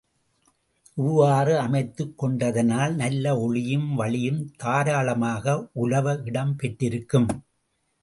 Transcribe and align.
இவ்வாறு 0.95 1.59
அமைத்துக் 1.59 2.17
கொண்டதனால் 2.17 2.95
நல்ல 2.95 3.37
ஒளியும், 3.39 3.95
வளியும் 3.95 4.41
தாராளமாக 4.57 5.69
உலவ 5.73 6.19
இடம் 6.23 6.55
பெற்றிருக்கும். 6.55 7.29